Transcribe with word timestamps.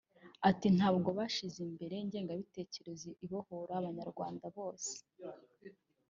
Ati 0.49 0.67
"Ntabwo 0.77 1.09
bashyize 1.17 1.59
imbere 1.67 1.95
ingengabitekerezo 2.03 3.09
ibohora 3.25 3.73
Abanyarwanda 3.79 4.45
bose 4.57 4.91